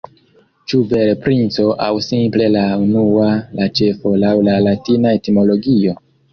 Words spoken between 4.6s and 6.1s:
latina etimologio?